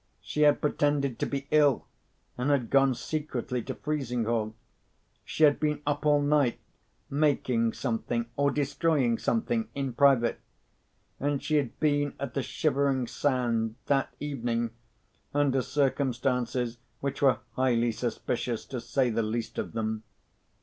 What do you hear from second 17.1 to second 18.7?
were highly suspicious,